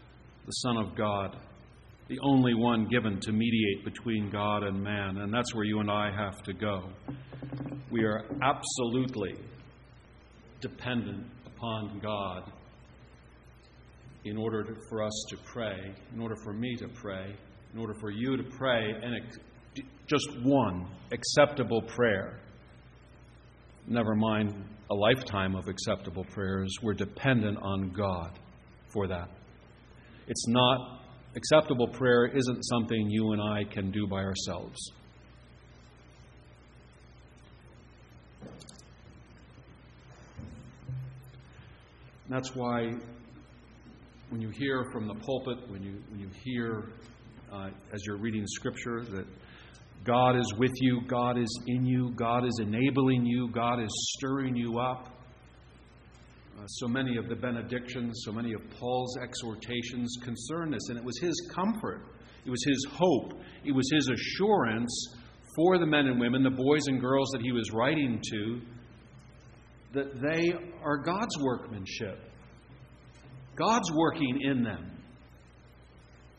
[0.46, 1.36] the Son of God,
[2.08, 5.90] the only one given to mediate between God and man, and that's where you and
[5.90, 6.88] I have to go.
[7.90, 9.34] We are absolutely
[10.62, 12.50] dependent upon God
[14.24, 17.36] in order to, for us to pray, in order for me to pray,
[17.74, 19.14] in order for you to pray, and
[20.06, 22.40] just one acceptable prayer.
[23.86, 24.54] Never mind
[24.90, 26.72] a lifetime of acceptable prayers.
[26.82, 28.38] We're dependent on God
[28.92, 29.28] for that.
[30.28, 31.00] It's not,
[31.36, 34.78] acceptable prayer isn't something you and I can do by ourselves.
[42.28, 42.92] That's why
[44.30, 46.88] when you hear from the pulpit, when you, when you hear
[47.52, 49.26] uh, as you're reading Scripture, that
[50.06, 54.54] God is with you, God is in you, God is enabling you, God is stirring
[54.54, 55.08] you up.
[56.56, 61.04] Uh, so many of the benedictions, so many of Paul's exhortations concern this, and it
[61.04, 62.06] was his comfort,
[62.44, 63.32] it was his hope,
[63.64, 65.16] it was his assurance
[65.56, 68.60] for the men and women, the boys and girls that he was writing to,
[69.92, 70.52] that they
[70.84, 72.20] are God's workmanship.
[73.56, 74.95] God's working in them.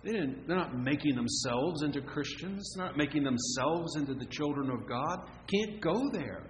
[0.07, 2.73] They didn't, they're not making themselves into Christians.
[2.73, 5.27] They're not making themselves into the children of God.
[5.53, 6.43] Can't go there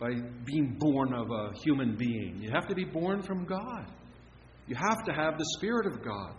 [0.00, 0.08] by
[0.44, 2.40] being born of a human being.
[2.42, 3.86] You have to be born from God.
[4.66, 6.34] You have to have the Spirit of God.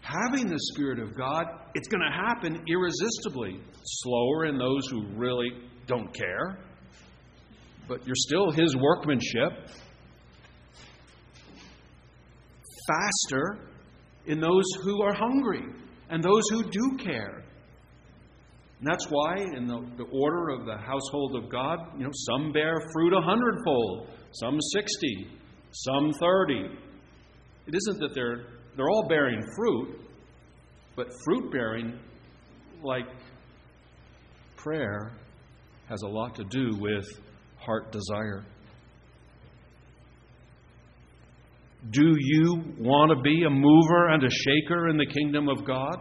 [0.00, 3.60] Having the Spirit of God, it's going to happen irresistibly.
[3.84, 5.50] Slower in those who really
[5.86, 6.58] don't care,
[7.86, 9.68] but you're still His workmanship.
[12.88, 13.71] Faster
[14.26, 15.64] in those who are hungry
[16.10, 17.44] and those who do care.
[18.78, 22.52] And that's why, in the, the order of the household of God, you know, some
[22.52, 25.28] bear fruit a hundredfold, some sixty,
[25.70, 26.66] some thirty.
[27.66, 28.46] It isn't that they're
[28.76, 30.00] they're all bearing fruit,
[30.96, 31.98] but fruit bearing,
[32.82, 33.06] like
[34.56, 35.12] prayer,
[35.88, 37.04] has a lot to do with
[37.56, 38.44] heart desire.
[41.90, 45.96] Do you want to be a mover and a shaker in the kingdom of God?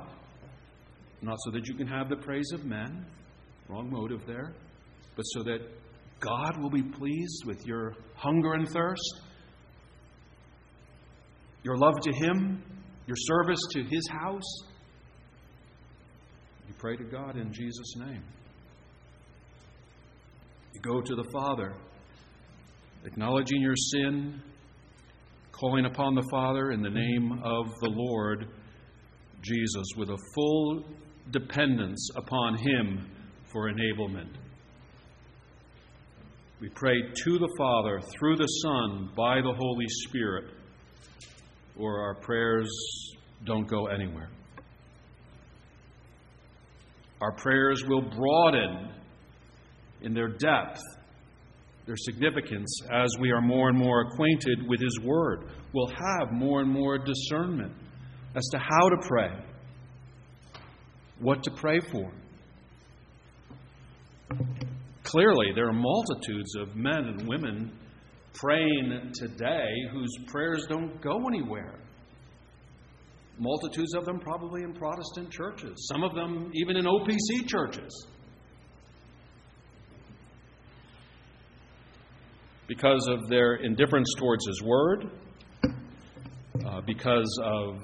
[1.23, 3.05] Not so that you can have the praise of men,
[3.67, 4.53] wrong motive there,
[5.15, 5.59] but so that
[6.19, 9.21] God will be pleased with your hunger and thirst,
[11.63, 12.63] your love to Him,
[13.07, 14.63] your service to His house.
[16.67, 18.23] You pray to God in Jesus' name.
[20.73, 21.73] You go to the Father,
[23.03, 24.41] acknowledging your sin
[25.61, 28.47] calling upon the Father in the name of the Lord
[29.43, 30.83] Jesus with a full
[31.29, 33.07] dependence upon Him
[33.51, 34.33] for enablement.
[36.59, 40.45] We pray to the Father through the Son by the Holy Spirit,
[41.77, 42.67] or our prayers
[43.45, 44.31] don't go anywhere.
[47.21, 48.89] Our prayers will broaden
[50.01, 50.81] in their depth,
[51.91, 55.49] their significance, as we are more and more acquainted with His Word.
[55.73, 57.73] We'll have more and more discernment
[58.33, 59.31] as to how to pray,
[61.19, 62.09] what to pray for.
[65.03, 67.73] Clearly, there are multitudes of men and women
[68.35, 71.77] praying today whose prayers don't go anywhere.
[73.37, 78.07] Multitudes of them probably in Protestant churches, some of them even in OPC churches.
[82.77, 85.11] Because of their indifference towards His Word,
[86.65, 87.75] uh, because of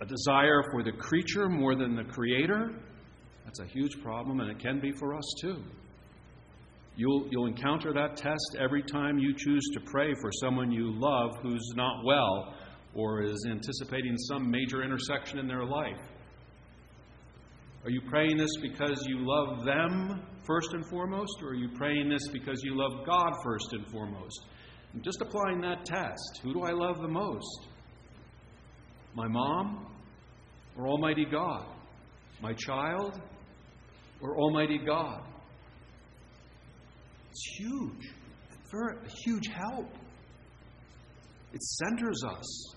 [0.00, 2.72] a desire for the creature more than the Creator.
[3.44, 5.62] That's a huge problem, and it can be for us too.
[6.96, 11.36] You'll, you'll encounter that test every time you choose to pray for someone you love
[11.40, 12.52] who's not well
[12.96, 16.00] or is anticipating some major intersection in their life.
[17.84, 22.08] Are you praying this because you love them first and foremost, or are you praying
[22.08, 24.46] this because you love God first and foremost?
[24.92, 27.66] And just applying that test who do I love the most?
[29.14, 29.86] My mom
[30.76, 31.66] or Almighty God?
[32.40, 33.20] My child
[34.20, 35.22] or Almighty God?
[37.30, 38.14] It's huge.
[38.74, 39.88] a huge help.
[41.52, 42.74] It centers us,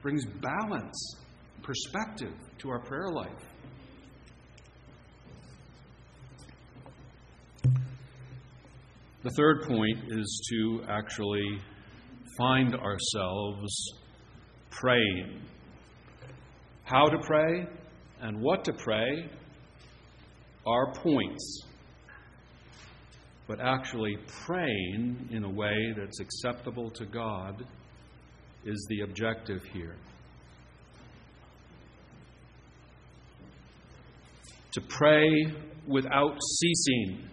[0.00, 1.16] brings balance,
[1.62, 3.55] perspective to our prayer life.
[9.26, 11.58] The third point is to actually
[12.38, 13.74] find ourselves
[14.70, 15.42] praying.
[16.84, 17.66] How to pray
[18.20, 19.28] and what to pray
[20.64, 21.64] are points.
[23.48, 27.66] But actually, praying in a way that's acceptable to God
[28.64, 29.96] is the objective here.
[34.74, 35.52] To pray
[35.88, 37.28] without ceasing.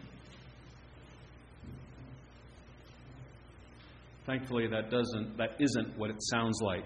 [4.25, 6.85] Thankfully, that, doesn't, that isn't what it sounds like.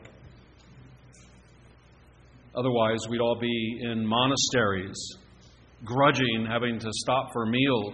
[2.55, 4.97] Otherwise, we'd all be in monasteries,
[5.85, 7.93] grudging having to stop for meals.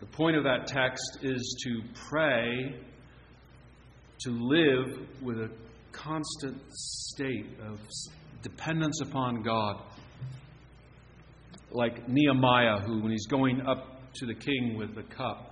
[0.00, 2.74] The point of that text is to pray,
[4.20, 5.50] to live with a
[5.92, 7.78] constant state of
[8.40, 9.82] dependence upon God.
[11.70, 15.47] Like Nehemiah, who, when he's going up to the king with the cup,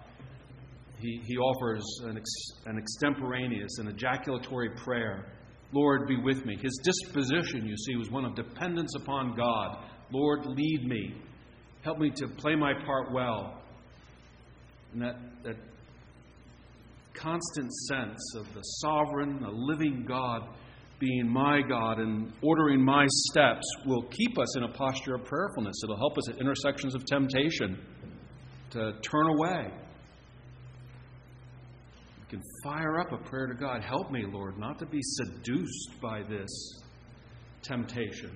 [0.99, 2.31] he, he offers an, ex,
[2.65, 5.27] an extemporaneous, an ejaculatory prayer.
[5.73, 6.57] Lord, be with me.
[6.61, 9.85] His disposition, you see, was one of dependence upon God.
[10.11, 11.15] Lord, lead me.
[11.83, 13.61] Help me to play my part well.
[14.93, 15.57] And that, that
[17.13, 20.49] constant sense of the sovereign, the living God
[20.99, 25.75] being my God and ordering my steps will keep us in a posture of prayerfulness.
[25.85, 27.79] It'll help us at intersections of temptation
[28.71, 29.71] to turn away
[32.29, 36.23] can fire up a prayer to God Help me, Lord, not to be seduced by
[36.29, 36.49] this
[37.63, 38.31] temptation,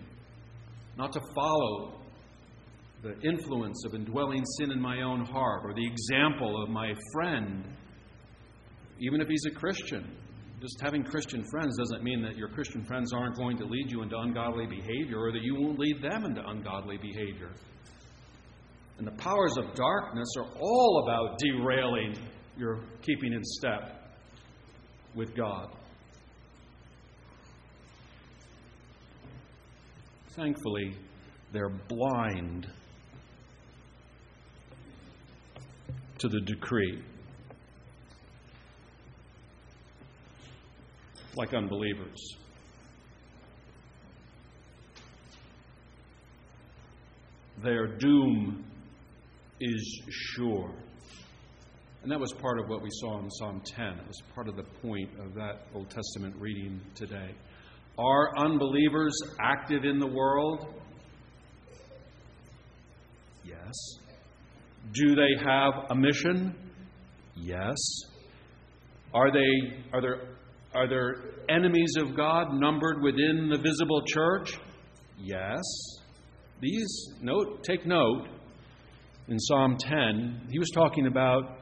[0.96, 2.00] not to follow
[3.02, 7.64] the influence of indwelling sin in my own heart or the example of my friend,
[9.00, 10.16] even if he's a Christian.
[10.60, 14.02] Just having Christian friends doesn't mean that your Christian friends aren't going to lead you
[14.02, 17.48] into ungodly behavior or that you won't lead them into ungodly behavior.
[18.98, 22.18] And the powers of darkness are all about derailing
[22.60, 24.02] you're keeping in step
[25.14, 25.70] with God.
[30.36, 30.94] Thankfully,
[31.52, 32.68] they're blind
[36.18, 37.02] to the decree,
[41.36, 42.36] like unbelievers.
[47.62, 48.66] Their doom
[49.60, 50.70] is sure.
[52.02, 53.86] And that was part of what we saw in Psalm 10.
[53.86, 57.34] It was part of the point of that Old Testament reading today.
[57.98, 60.66] Are unbelievers active in the world?
[63.44, 63.74] Yes.
[64.94, 66.54] Do they have a mission?
[67.36, 67.76] Yes.
[69.12, 70.36] Are they are there
[70.72, 71.16] are there
[71.50, 74.58] enemies of God numbered within the visible church?
[75.18, 75.62] Yes.
[76.62, 78.26] These note take note
[79.28, 81.59] in Psalm 10, he was talking about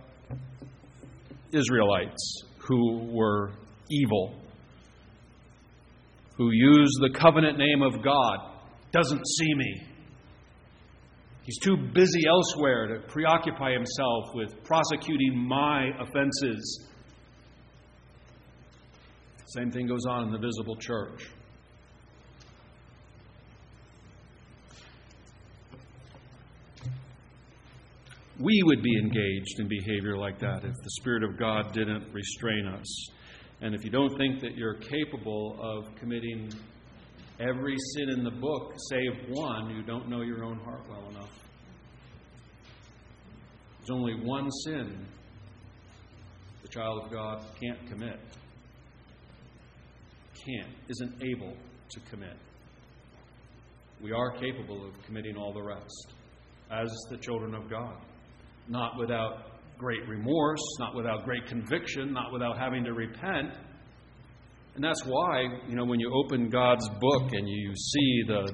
[1.53, 3.53] Israelites who were
[3.91, 4.35] evil,
[6.37, 8.39] who used the covenant name of God.
[8.93, 9.83] Doesn't see me.
[11.43, 16.87] He's too busy elsewhere to preoccupy himself with prosecuting my offenses.
[19.57, 21.31] Same thing goes on in the visible church.
[28.41, 32.67] We would be engaged in behavior like that if the Spirit of God didn't restrain
[32.67, 33.09] us.
[33.61, 36.53] And if you don't think that you're capable of committing
[37.41, 41.33] every sin in the book save one, you don't know your own heart well enough.
[43.79, 45.07] There's only one sin
[46.63, 48.21] the child of God can't commit,
[50.35, 51.55] can't, isn't able
[51.91, 52.37] to commit.
[54.01, 56.13] We are capable of committing all the rest
[56.71, 57.97] as the children of God
[58.69, 59.49] not without
[59.79, 63.55] great remorse, not without great conviction, not without having to repent.
[64.75, 68.53] And that's why, you know, when you open God's book and you see the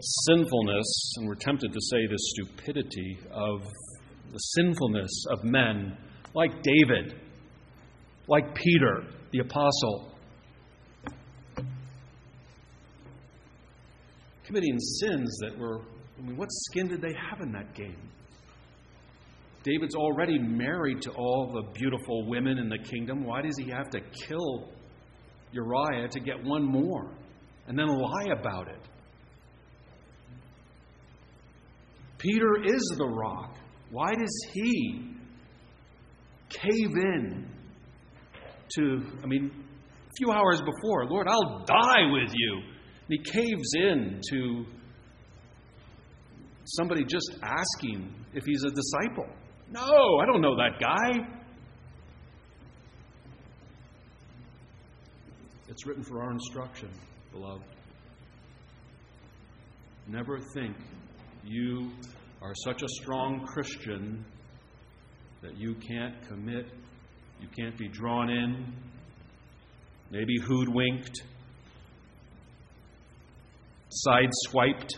[0.00, 3.62] sinfulness, and we're tempted to say the stupidity of
[4.32, 5.96] the sinfulness of men
[6.34, 7.20] like David,
[8.28, 10.12] like Peter, the apostle,
[14.44, 15.80] committing sins that were,
[16.18, 17.96] I mean, what skin did they have in that game?
[19.66, 23.24] David's already married to all the beautiful women in the kingdom.
[23.24, 24.70] Why does he have to kill
[25.50, 27.12] Uriah to get one more
[27.66, 28.78] and then lie about it?
[32.18, 33.56] Peter is the rock.
[33.90, 35.16] Why does he
[36.48, 37.48] cave in
[38.76, 42.54] to, I mean, a few hours before, Lord, I'll die with you.
[43.08, 44.64] And he caves in to
[46.76, 49.26] somebody just asking if he's a disciple.
[49.70, 51.26] No, I don't know that guy.
[55.68, 56.90] It's written for our instruction,
[57.32, 57.64] beloved.
[60.06, 60.76] Never think
[61.44, 61.90] you
[62.40, 64.24] are such a strong Christian
[65.42, 66.66] that you can't commit,
[67.40, 68.72] you can't be drawn in,
[70.10, 71.22] maybe hoodwinked,
[74.06, 74.90] sideswiped,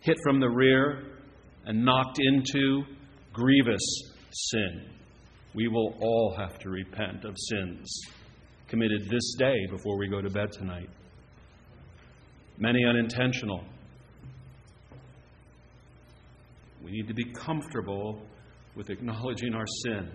[0.00, 1.02] hit from the rear,
[1.64, 2.84] and knocked into
[3.36, 3.82] grievous
[4.32, 4.88] sin.
[5.54, 8.00] We will all have to repent of sins
[8.66, 10.88] committed this day before we go to bed tonight.
[12.58, 13.62] Many unintentional.
[16.82, 18.22] We need to be comfortable
[18.74, 20.10] with acknowledging our sin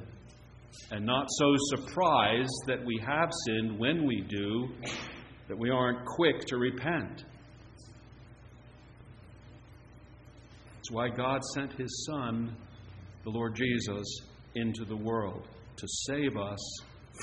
[0.90, 4.70] and not so surprised that we have sinned when we do
[5.48, 7.24] that we aren't quick to repent.
[10.80, 12.56] It's why God sent His Son
[13.24, 14.06] the Lord Jesus
[14.56, 15.48] into the world
[15.78, 16.80] to save us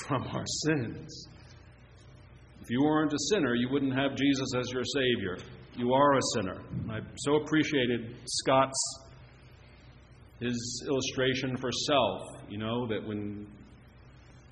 [0.07, 1.27] from our sins.
[2.61, 5.37] If you weren't a sinner, you wouldn't have Jesus as your Savior.
[5.75, 6.61] You are a sinner.
[6.89, 8.99] I so appreciated Scott's
[10.39, 13.45] his illustration for self, you know, that when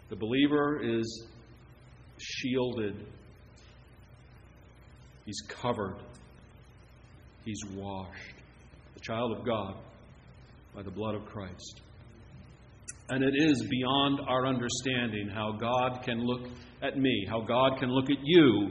[0.09, 1.27] the believer is
[2.19, 3.05] shielded,
[5.25, 5.97] he's covered,
[7.45, 8.35] he's washed.
[8.95, 9.75] The child of God
[10.77, 11.81] by the blood of Christ.
[13.09, 16.51] And it is beyond our understanding how God can look
[16.83, 18.69] at me, how God can look at you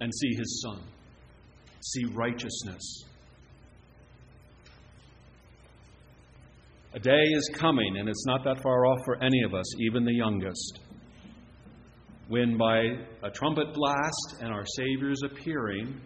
[0.00, 0.82] and see His Son,
[1.82, 3.04] see righteousness.
[6.94, 10.06] A day is coming, and it's not that far off for any of us, even
[10.06, 10.80] the youngest,
[12.28, 12.78] when by
[13.22, 16.00] a trumpet blast and our Savior's appearing,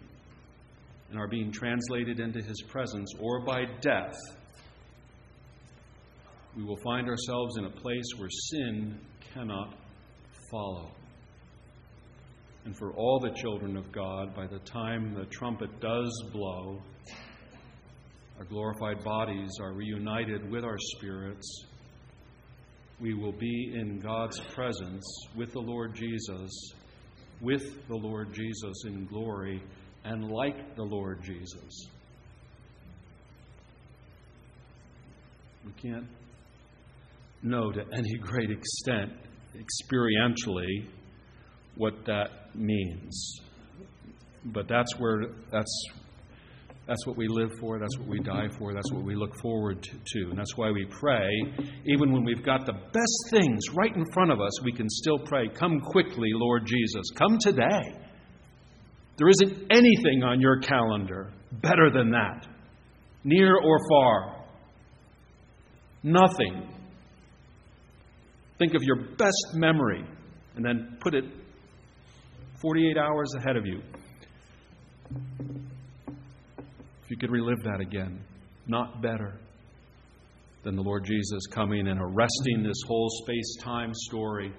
[1.09, 4.15] and are being translated into his presence, or by death,
[6.55, 8.99] we will find ourselves in a place where sin
[9.33, 9.75] cannot
[10.51, 10.91] follow.
[12.65, 16.81] And for all the children of God, by the time the trumpet does blow,
[18.37, 21.65] our glorified bodies are reunited with our spirits.
[22.99, 25.05] We will be in God's presence
[25.35, 26.51] with the Lord Jesus,
[27.39, 29.63] with the Lord Jesus in glory
[30.03, 31.87] and like the Lord Jesus.
[35.65, 36.07] We can't
[37.43, 39.11] know to any great extent
[39.55, 40.85] experientially
[41.75, 43.39] what that means.
[44.45, 45.83] But that's where that's
[46.87, 49.83] that's what we live for, that's what we die for, that's what we look forward
[49.83, 50.19] to.
[50.29, 51.27] And that's why we pray,
[51.85, 55.19] even when we've got the best things right in front of us, we can still
[55.19, 57.03] pray, Come quickly, Lord Jesus.
[57.17, 58.06] Come today.
[59.17, 62.47] There isn't anything on your calendar better than that.
[63.23, 64.45] near or far.
[66.01, 66.69] Nothing.
[68.57, 70.05] Think of your best memory
[70.55, 71.25] and then put it
[72.61, 73.81] 48 hours ahead of you.
[76.07, 78.21] If you could relive that again,
[78.67, 79.39] not better
[80.63, 84.53] than the Lord Jesus coming and arresting this whole space time story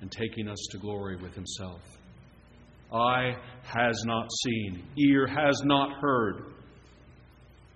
[0.00, 1.80] and taking us to glory with Himself.
[2.94, 6.54] Eye has not seen, ear has not heard,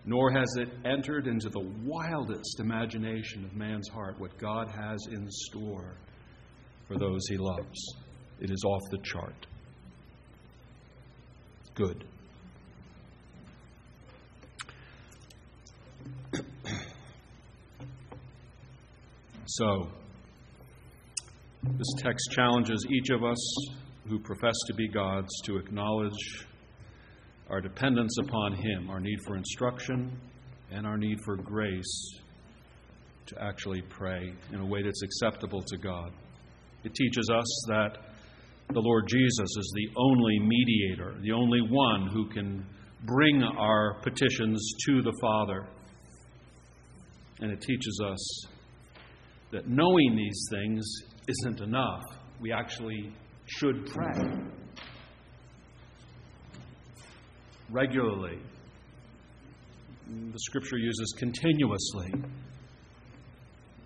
[0.04, 5.26] nor has it entered into the wildest imagination of man's heart what God has in
[5.28, 5.98] store
[6.86, 7.94] for those He loves.
[8.40, 9.46] It is off the chart.
[11.74, 12.04] Good.
[19.46, 19.88] So,
[21.62, 23.38] this text challenges each of us
[24.08, 26.46] who profess to be God's to acknowledge
[27.50, 30.18] our dependence upon Him, our need for instruction,
[30.70, 32.20] and our need for grace
[33.26, 36.12] to actually pray in a way that's acceptable to God.
[36.84, 37.98] It teaches us that
[38.72, 42.64] the Lord Jesus is the only mediator, the only one who can
[43.04, 45.66] bring our petitions to the Father.
[47.40, 48.46] And it teaches us
[49.52, 50.84] that knowing these things
[51.28, 52.02] isn't enough.
[52.40, 53.12] We actually
[53.48, 54.22] should pray
[57.70, 58.38] regularly.
[60.06, 62.12] The scripture uses continuously.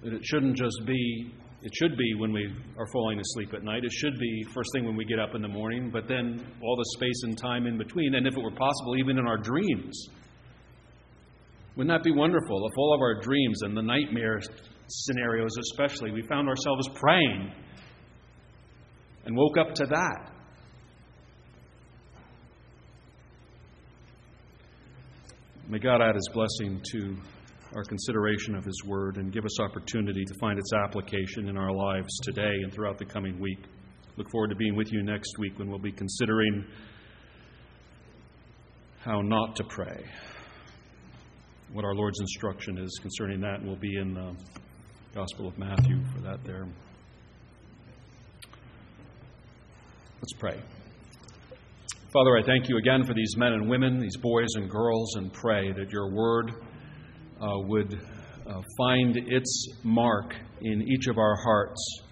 [0.05, 1.33] That it shouldn't just be,
[1.63, 3.85] it should be when we are falling asleep at night.
[3.85, 6.77] It should be first thing when we get up in the morning, but then all
[6.77, 10.09] the space and time in between, and if it were possible, even in our dreams.
[11.77, 14.41] Wouldn't that be wonderful if all of our dreams and the nightmare
[14.89, 17.53] scenarios, especially, we found ourselves praying
[19.25, 20.33] and woke up to that?
[25.68, 27.16] May God add His blessing to
[27.75, 31.73] our consideration of His Word and give us opportunity to find its application in our
[31.73, 33.61] lives today and throughout the coming week.
[34.16, 36.66] Look forward to being with you next week when we'll be considering
[39.01, 40.05] how not to pray,
[41.73, 44.37] what our Lord's instruction is concerning that, and we'll be in the
[45.14, 46.66] Gospel of Matthew for that there.
[50.23, 50.62] Let's pray.
[52.12, 55.33] Father, I thank you again for these men and women, these boys and girls, and
[55.33, 56.53] pray that your word
[57.41, 58.01] uh, would
[58.47, 62.03] uh, find its mark in each of our hearts,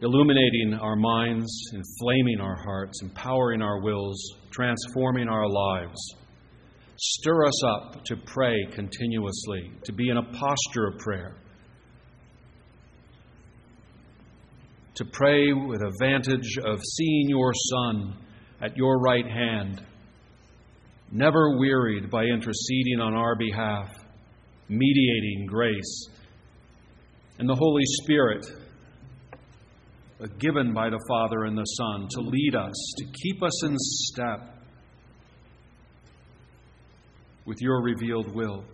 [0.00, 4.20] illuminating our minds, inflaming our hearts, empowering our wills,
[4.50, 6.00] transforming our lives.
[6.96, 11.36] Stir us up to pray continuously, to be in a posture of prayer,
[15.00, 18.14] to pray with a vantage of seeing your Son
[18.60, 19.82] at your right hand,
[21.10, 23.88] never wearied by interceding on our behalf,
[24.68, 26.06] mediating grace,
[27.38, 28.44] and the Holy Spirit
[30.22, 33.74] uh, given by the Father and the Son to lead us, to keep us in
[33.78, 34.54] step
[37.46, 38.66] with your revealed will,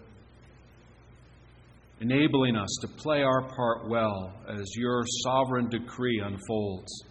[2.00, 7.04] enabling us to play our part well as your sovereign decree unfolds.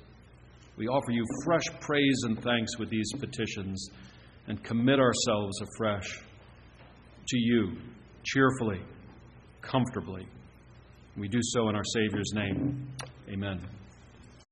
[0.78, 3.90] We offer you fresh praise and thanks with these petitions
[4.48, 6.08] and commit ourselves afresh
[7.28, 7.78] to you,
[8.24, 8.82] cheerfully,
[9.62, 10.28] comfortably.
[11.18, 12.88] We do so in our Savior's name.
[13.30, 13.62] Amen.